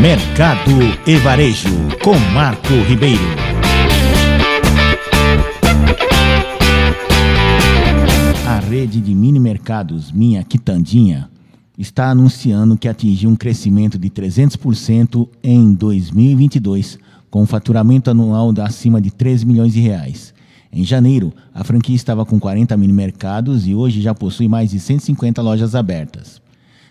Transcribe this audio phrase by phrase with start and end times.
[0.00, 0.70] Mercado
[1.04, 1.74] e Varejo,
[2.04, 3.20] com Marco Ribeiro.
[8.46, 11.28] A rede de mini mercados Minha Quitandinha
[11.76, 16.96] está anunciando que atingiu um crescimento de 300% em 2022,
[17.28, 20.32] com um faturamento anual de acima de 13 milhões de reais.
[20.72, 24.78] Em janeiro, a franquia estava com 40 mini mercados e hoje já possui mais de
[24.78, 26.40] 150 lojas abertas.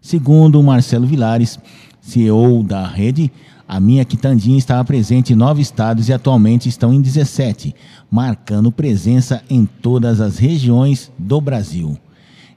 [0.00, 1.58] Segundo Marcelo Vilares,
[2.02, 3.32] CEO da rede,
[3.66, 7.74] a minha quitandinha estava presente em nove estados e atualmente estão em 17,
[8.10, 11.96] marcando presença em todas as regiões do Brasil.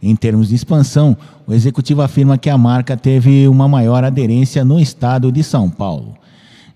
[0.02, 1.16] Em termos de expansão,
[1.48, 6.16] o executivo afirma que a marca teve uma maior aderência no estado de São Paulo.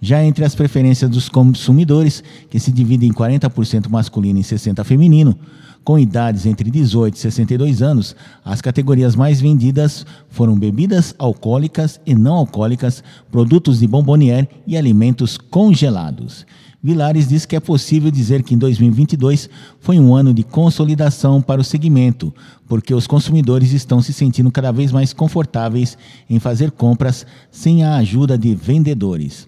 [0.02, 5.38] Já entre as preferências dos consumidores, que se dividem em 40% masculino e 60% feminino,
[5.84, 12.13] com idades entre 18 e 62 anos, as categorias mais vendidas foram bebidas alcoólicas e
[12.13, 16.45] não alcoólicas, produtos de bombonier e alimentos congelados.
[16.81, 19.50] Vilares diz que é possível dizer que em 2022
[19.81, 22.34] foi um ano de consolidação para o segmento,
[22.69, 25.97] porque os consumidores estão se sentindo cada vez mais confortáveis
[26.30, 29.45] em fazer compras sem a ajuda de vendedores.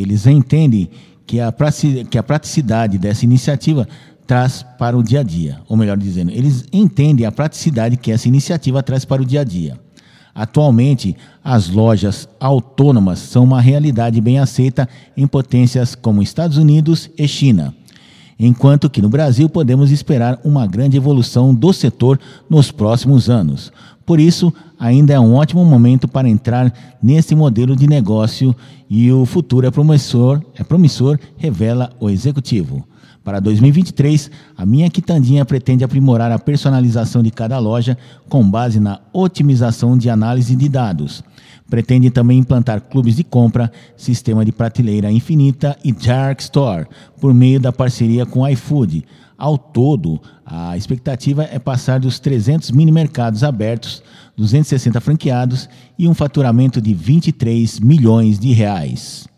[0.00, 0.88] Eles entendem
[1.26, 3.86] que a praticidade dessa iniciativa
[4.26, 8.28] traz para o dia a dia, ou melhor dizendo, eles entendem a praticidade que essa
[8.28, 9.78] iniciativa traz para o dia a dia.
[10.34, 17.26] Atualmente, as lojas autônomas são uma realidade bem aceita em potências como Estados Unidos e
[17.26, 17.74] China.
[18.38, 23.72] Enquanto que no Brasil podemos esperar uma grande evolução do setor nos próximos anos.
[24.06, 26.72] Por isso, ainda é um ótimo momento para entrar
[27.02, 28.54] nesse modelo de negócio
[28.88, 32.84] e o futuro é promissor, é promissor, revela o executivo.
[33.28, 37.94] Para 2023, a Minha Quitandinha pretende aprimorar a personalização de cada loja
[38.26, 41.22] com base na otimização de análise de dados.
[41.68, 46.86] Pretende também implantar clubes de compra, sistema de prateleira infinita e Dark Store,
[47.20, 49.04] por meio da parceria com iFood.
[49.36, 54.02] Ao todo, a expectativa é passar dos 300 mini mercados abertos,
[54.38, 55.68] 260 franqueados
[55.98, 59.28] e um faturamento de 23 milhões de reais.